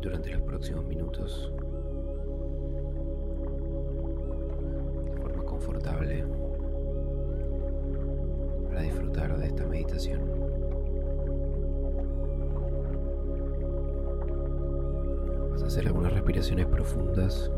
[0.00, 1.52] Durante los próximos minutos
[5.04, 6.24] de forma confortable
[8.68, 10.48] para disfrutar de esta meditación.
[15.68, 17.52] hacer algunas respiraciones profundas.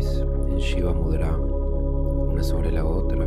[0.00, 3.26] En Shiva Mudra, una sobre la otra.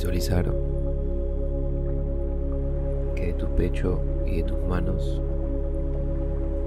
[0.00, 0.50] Visualizar
[3.14, 5.20] que de tu pecho y de tus manos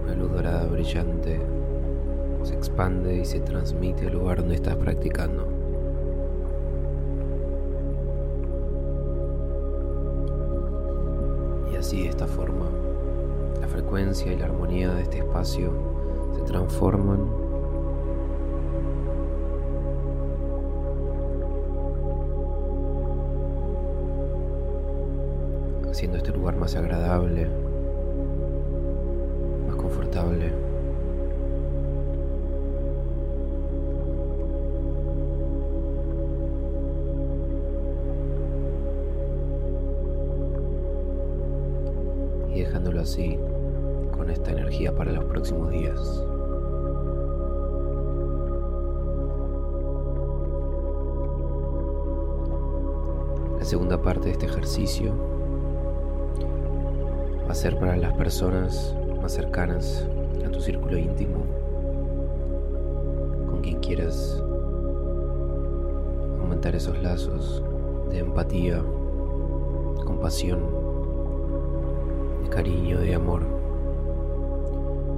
[0.03, 1.41] una luz dorada brillante
[2.43, 5.47] se expande y se transmite al lugar donde estás practicando.
[11.79, 12.69] así de esta forma
[13.59, 15.73] la frecuencia y la armonía de este espacio
[16.33, 17.42] se transforman
[26.43, 27.47] lugar más agradable,
[29.65, 30.51] más confortable.
[42.53, 43.39] y dejándolo así
[44.11, 45.97] con esta energía para los próximos días.
[53.57, 55.13] La segunda parte de este ejercicio
[57.53, 60.07] a ser para las personas más cercanas
[60.43, 61.45] a tu círculo íntimo,
[63.45, 64.41] con quien quieras
[66.39, 67.61] aumentar esos lazos
[68.09, 68.81] de empatía,
[70.03, 70.61] compasión
[72.49, 73.43] cariño, de amor.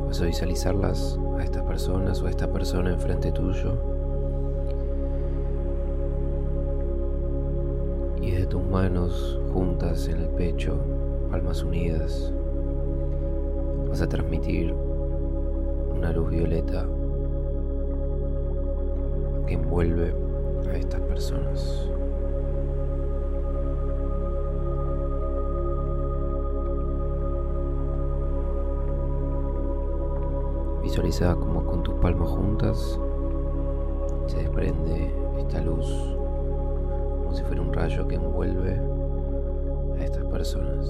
[0.07, 3.75] Vas a visualizarlas a estas personas o a esta persona enfrente tuyo.
[8.21, 10.77] Y de tus manos juntas en el pecho,
[11.29, 12.33] palmas unidas,
[13.89, 14.85] vas a transmitir un
[15.97, 16.85] una luz violeta
[19.47, 20.13] que envuelve
[20.69, 21.89] a estas personas.
[30.83, 32.99] Visualiza como con tus palmas juntas
[34.27, 35.87] se desprende esta luz
[37.17, 38.94] como si fuera un rayo que envuelve
[40.05, 40.87] estas personas.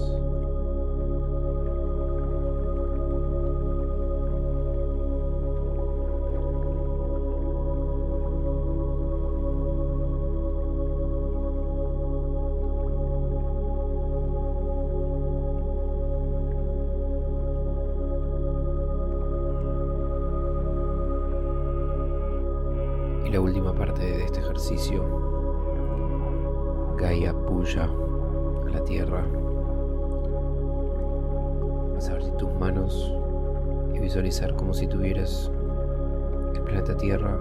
[36.66, 37.38] Planeta Tierra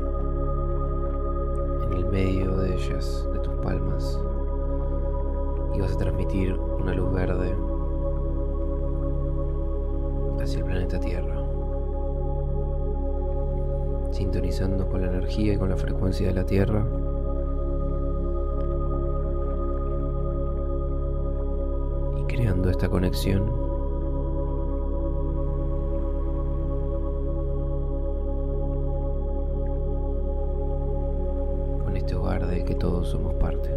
[1.83, 4.19] en el medio de ellas, de tus palmas.
[5.73, 7.55] Y vas a transmitir una luz verde
[10.41, 11.45] hacia el planeta Tierra
[14.15, 16.85] sintonizando con la energía y con la frecuencia de la Tierra.
[22.17, 23.64] Y creando esta conexión.
[33.05, 33.69] Somos parte.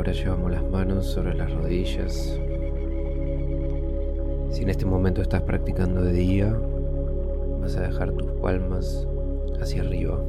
[0.00, 2.40] Ahora llevamos las manos sobre las rodillas.
[4.50, 6.52] Si en este momento estás practicando de día,
[7.60, 9.06] vas a dejar tus palmas
[9.60, 10.20] hacia arriba.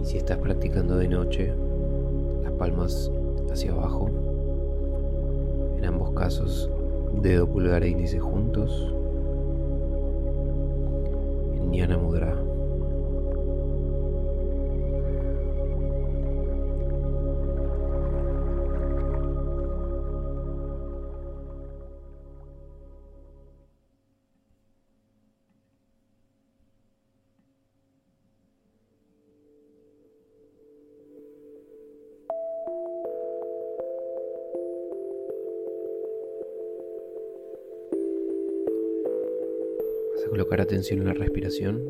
[0.00, 1.52] Y si estás practicando de noche,
[2.42, 3.10] las palmas
[3.50, 4.08] hacia abajo.
[5.76, 6.70] En ambos casos,
[7.20, 8.94] dedo pulgar e índice juntos.
[11.56, 12.53] En Jnana Mudra.
[40.30, 41.82] Colocar atención en la respiración.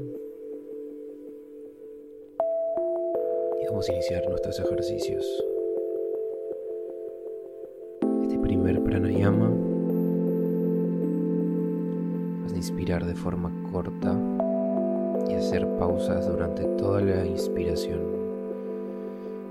[3.62, 5.24] Y vamos a iniciar nuestros ejercicios.
[8.22, 9.50] Este primer pranayama
[12.42, 14.18] vas a inspirar de forma corta
[15.28, 18.00] y hacer pausas durante toda la inspiración.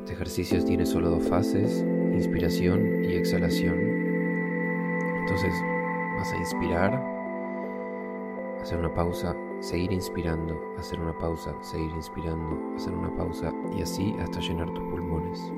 [0.02, 1.84] Este ejercicio tiene solo dos fases,
[2.14, 3.76] inspiración y exhalación.
[5.22, 5.54] Entonces
[6.18, 7.13] vas a inspirar
[8.64, 14.16] hacer una pausa, seguir inspirando, hacer una pausa, seguir inspirando, hacer una pausa y así
[14.22, 15.52] hasta llenar tus pulmones.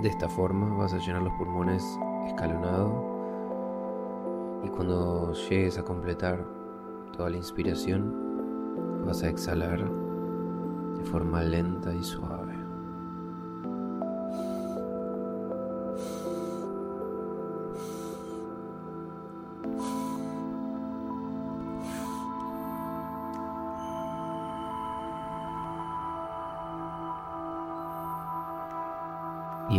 [0.00, 1.84] De esta forma vas a llenar los pulmones
[2.26, 3.04] escalonado
[4.64, 6.46] y cuando llegues a completar
[7.14, 9.78] toda la inspiración vas a exhalar
[10.96, 12.35] de forma lenta y suave.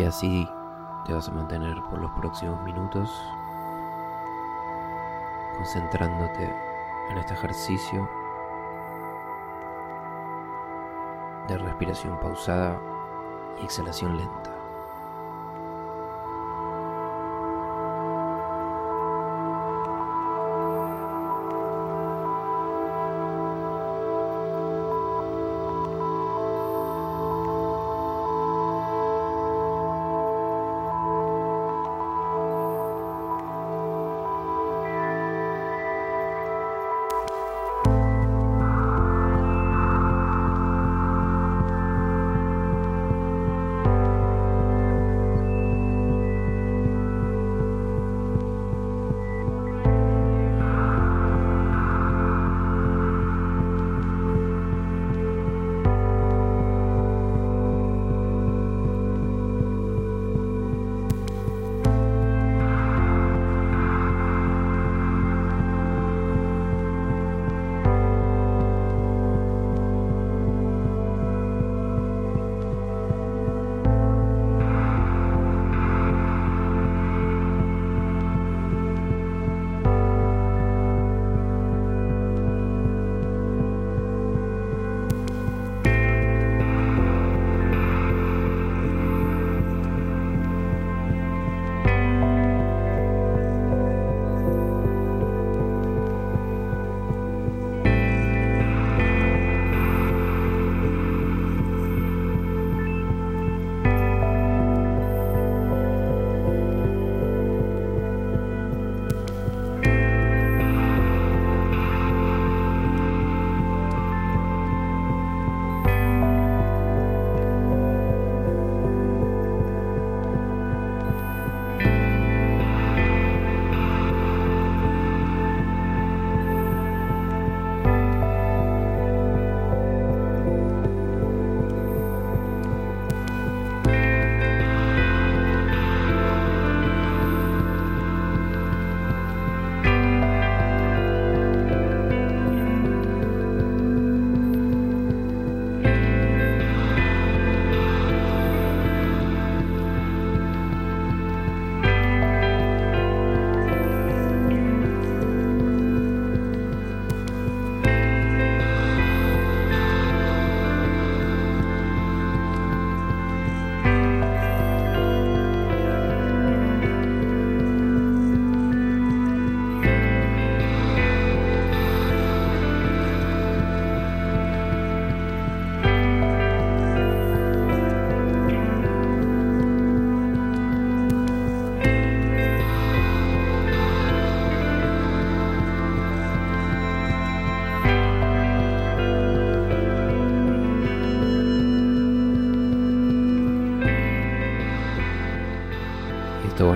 [0.07, 0.49] Así
[1.05, 3.09] te vas a mantener por los próximos minutos
[5.55, 6.53] concentrándote
[7.09, 8.09] en este ejercicio
[11.47, 12.79] de respiración pausada
[13.61, 14.56] y exhalación lenta.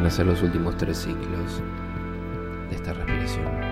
[0.06, 1.62] Hacer los últimos tres ciclos
[2.70, 3.71] de esta respiración.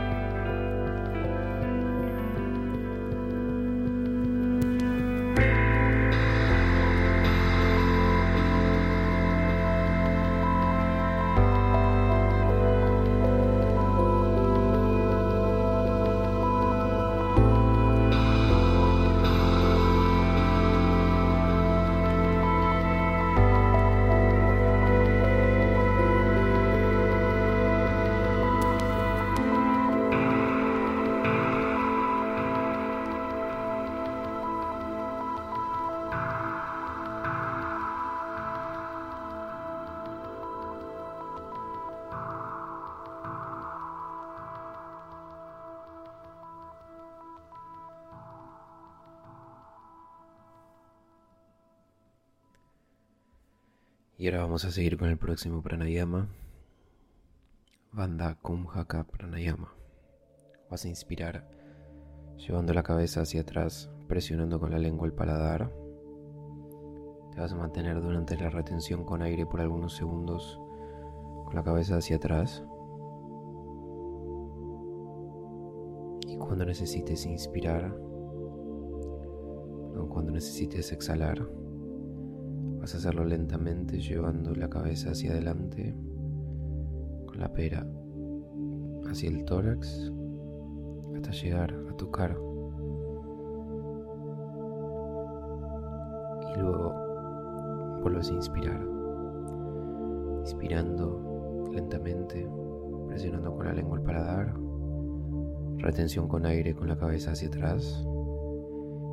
[54.19, 56.27] Y ahora vamos a seguir con el próximo pranayama.
[57.93, 59.73] Banda Kumhaka Pranayama.
[60.69, 61.47] Vas a inspirar
[62.35, 65.73] llevando la cabeza hacia atrás, presionando con la lengua el paladar.
[67.31, 70.59] Te vas a mantener durante la retención con aire por algunos segundos
[71.45, 72.61] con la cabeza hacia atrás.
[76.27, 77.95] Y cuando necesites inspirar,
[79.97, 81.47] o cuando necesites exhalar,
[82.89, 85.95] Vas hacerlo lentamente llevando la cabeza hacia adelante
[87.27, 87.85] con la pera
[89.07, 90.11] hacia el tórax
[91.15, 92.31] hasta llegar a tocar.
[96.51, 98.83] Y luego vuelves a inspirar.
[100.39, 102.49] Inspirando lentamente
[103.07, 104.55] presionando con la lengua el paladar
[105.77, 108.03] retención con aire con la cabeza hacia atrás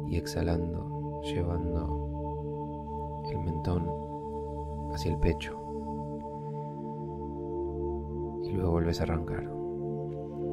[0.08, 2.05] y exhalando llevando
[3.36, 3.88] el mentón
[4.92, 5.66] hacia el pecho
[8.44, 9.44] y luego vuelves a arrancar.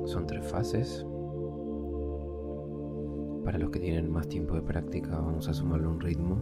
[0.05, 1.05] Son tres fases.
[3.45, 6.37] Para los que tienen más tiempo de práctica vamos a sumarle un ritmo.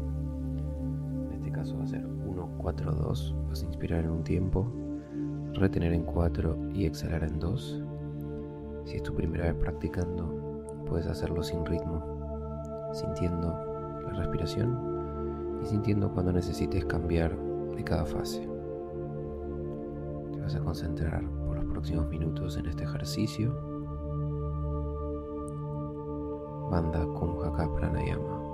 [1.27, 3.35] En este caso va a ser 1, 4, 2.
[3.49, 4.67] Vas a inspirar en un tiempo,
[5.53, 7.83] retener en 4 y exhalar en 2.
[8.85, 12.01] Si es tu primera vez practicando, puedes hacerlo sin ritmo,
[12.93, 13.49] sintiendo
[14.05, 15.00] la respiración
[15.61, 17.37] y sintiendo cuando necesites cambiar
[17.75, 18.47] de cada fase.
[20.33, 23.53] Te vas a concentrar por los próximos minutos en este ejercicio.
[26.69, 28.50] Banda Kumhaka Pranayama.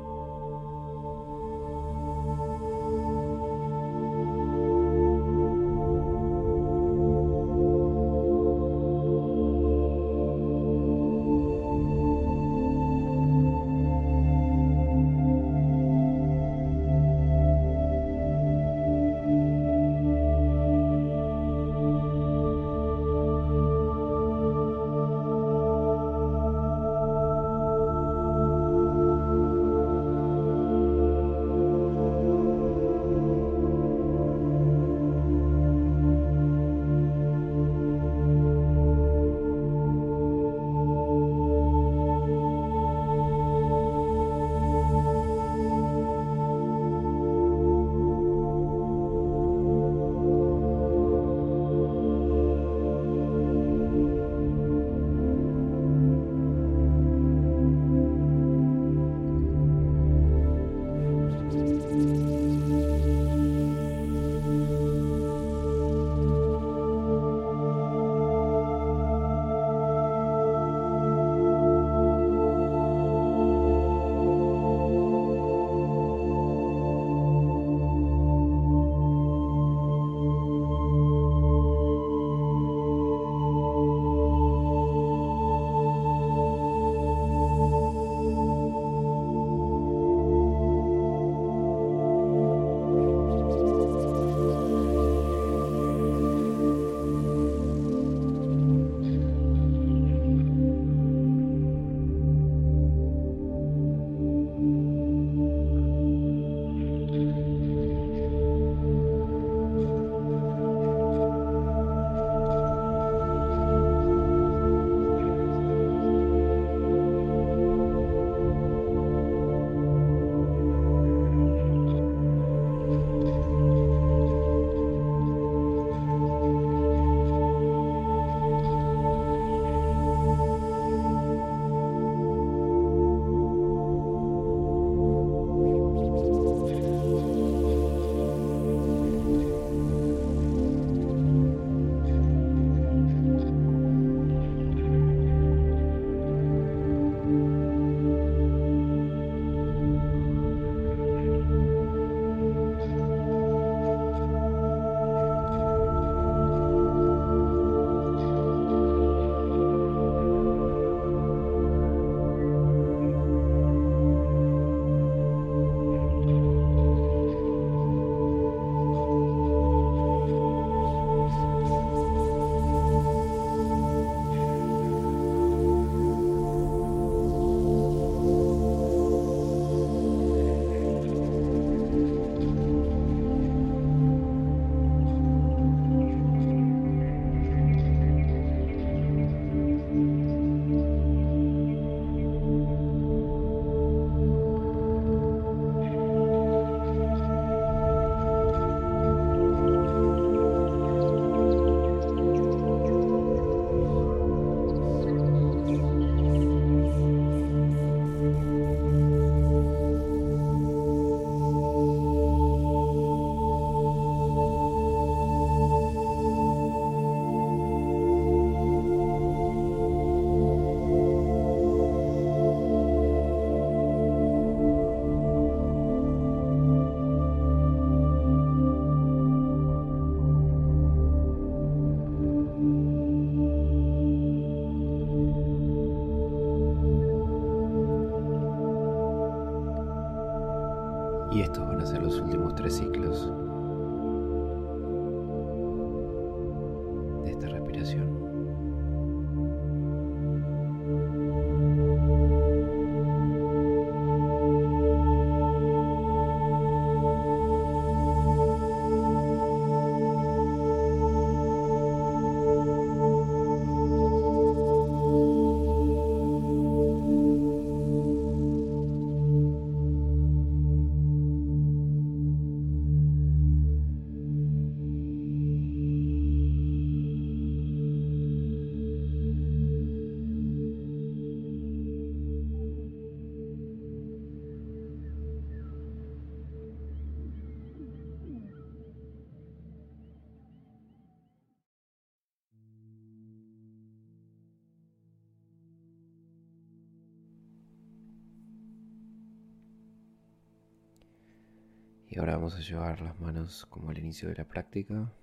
[302.18, 305.14] Y ahora vamos a llevar las manos como al inicio de la práctica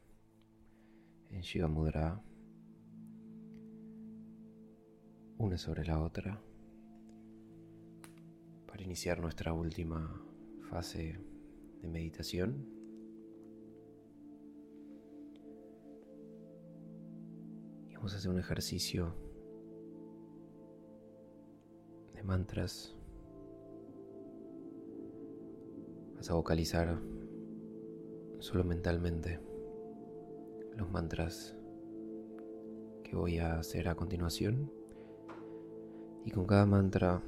[1.28, 2.22] en Shiva Mudra,
[5.36, 6.40] una sobre la otra,
[8.68, 10.24] para iniciar nuestra última
[10.70, 11.18] fase
[11.82, 12.64] de meditación.
[17.88, 19.16] Y vamos a hacer un ejercicio
[22.12, 22.93] de mantras
[26.30, 26.98] a vocalizar
[28.38, 29.40] solo mentalmente
[30.76, 31.54] los mantras
[33.02, 34.72] que voy a hacer a continuación.
[36.24, 37.22] Y con cada mantra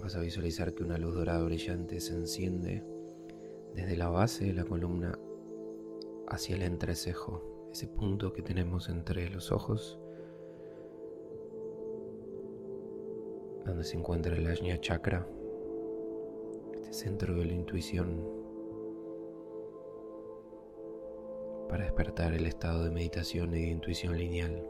[0.00, 2.82] vas a visualizar que una luz dorada brillante se enciende
[3.74, 5.18] desde la base de la columna
[6.28, 9.98] hacia el entrecejo, ese punto que tenemos entre los ojos,
[13.66, 15.26] donde se encuentra el Ajna Chakra
[16.92, 18.22] centro de la intuición
[21.68, 24.62] para despertar el estado de meditación y de intuición lineal.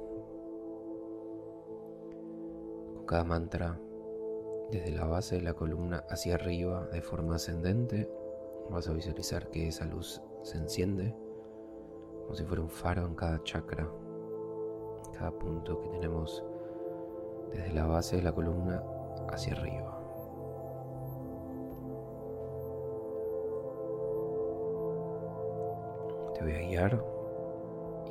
[2.95, 3.81] Con cada mantra,
[4.71, 8.09] desde la base de la columna hacia arriba de forma ascendente,
[8.71, 11.13] vas a visualizar que esa luz se enciende
[12.23, 13.91] como si fuera un faro en cada chakra,
[15.13, 16.45] cada punto que tenemos
[17.51, 18.81] desde la base de la columna
[19.29, 19.92] hacia arriba.
[26.43, 27.05] Voy a guiar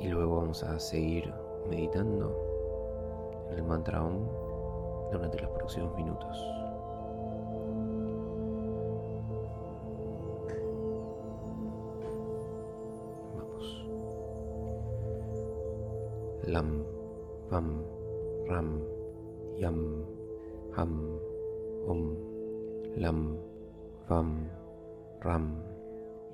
[0.00, 1.32] y luego vamos a seguir
[1.68, 2.34] meditando
[3.50, 4.26] en el mantra OM
[5.12, 6.38] durante los próximos minutos.
[13.36, 13.86] Vamos.
[16.44, 16.84] Lam,
[17.50, 17.84] Vam,
[18.48, 18.82] Ram,
[19.58, 20.04] Yam,
[20.74, 21.18] Ham,
[21.86, 22.16] Om,
[22.96, 23.36] Lam,
[24.08, 24.48] Vam,
[25.20, 25.62] Ram,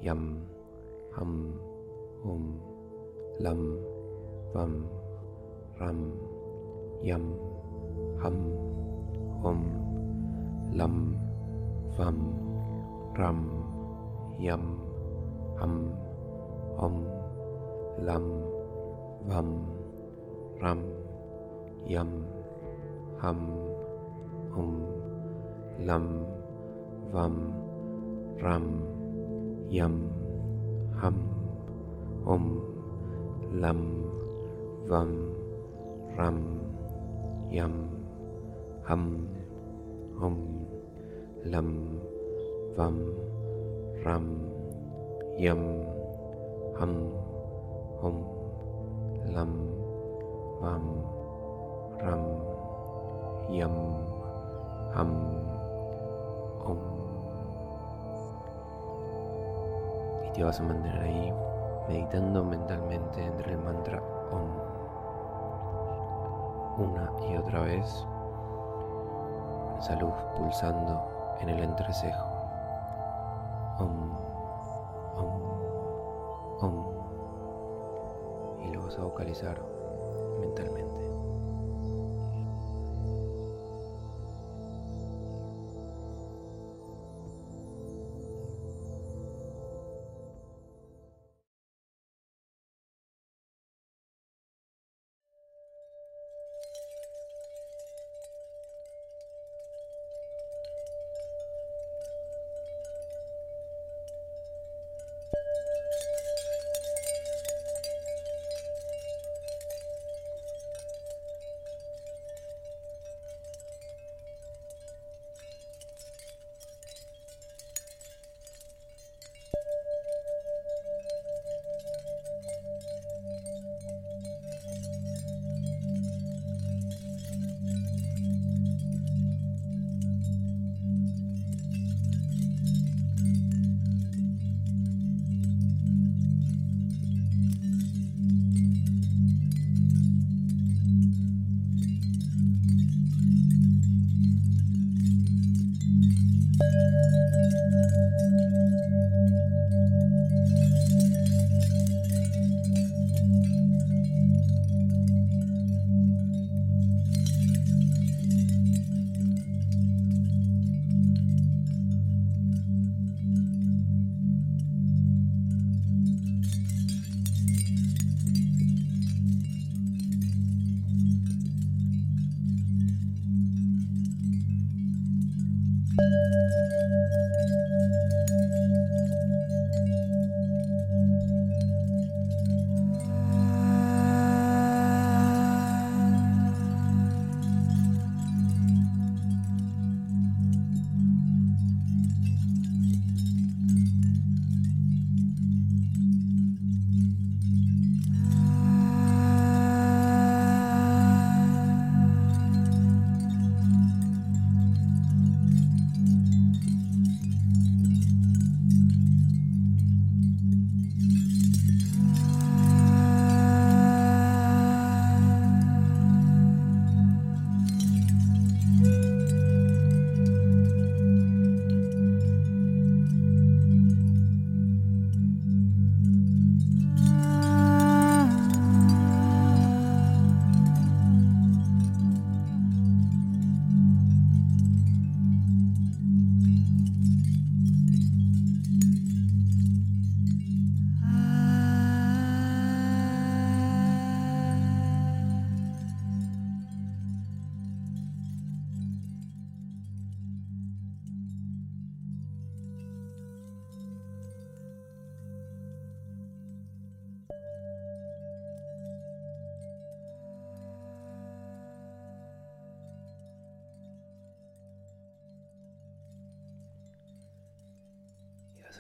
[0.01, 0.47] Yam,
[1.17, 1.68] Ham,
[2.25, 2.59] Om
[3.39, 3.79] Lam
[4.55, 4.87] Vam
[5.79, 5.99] Ram
[7.03, 7.23] Yam
[8.19, 8.37] Ham
[9.43, 9.61] Om
[10.75, 11.15] Lam
[11.99, 12.19] Vam
[13.19, 13.39] Ram
[14.41, 14.65] Yam
[15.59, 15.95] Ham
[16.79, 16.97] Om
[18.03, 18.27] Lam
[19.31, 19.49] Vam
[20.63, 20.81] Ram
[21.87, 22.11] Yam
[23.23, 23.39] Ham
[24.59, 24.73] Om
[25.87, 26.07] Lam
[27.13, 27.37] Vam
[28.43, 28.67] Ram
[29.71, 29.95] Yam
[30.99, 31.38] Ham
[32.29, 32.45] Om
[33.57, 33.81] Lam
[34.85, 35.33] Vam
[36.13, 36.39] Ram
[37.49, 37.89] Yam
[38.85, 39.05] Ham
[40.21, 40.37] Om
[41.49, 41.69] Lam
[42.77, 42.97] Vam
[44.05, 44.27] Ram
[45.41, 45.63] Yam
[46.77, 46.95] Ham
[48.05, 48.17] Om
[49.33, 49.53] Lam
[50.61, 50.85] Vam
[52.05, 52.25] Ram
[53.49, 53.77] Yam
[54.93, 55.11] Ham
[56.61, 56.81] Om
[60.29, 61.48] y te vas a mantener ahí
[61.89, 64.51] meditando mentalmente entre el mantra Om.
[66.79, 68.07] Una y otra vez,
[69.79, 71.03] esa luz pulsando
[71.41, 72.25] en el entrecejo.
[73.79, 74.17] Om,
[75.17, 75.43] Om,
[76.61, 76.85] Om.
[78.65, 79.78] Y lo vas a vocalizar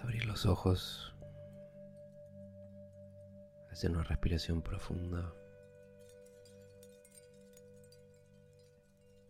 [0.02, 1.14] Abrir los ojos,
[3.70, 5.32] hacer una respiración profunda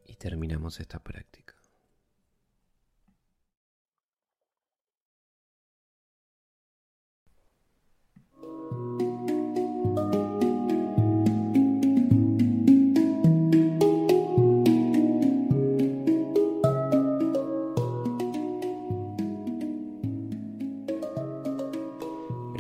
[0.05, 1.48] y terminamos esta práctica.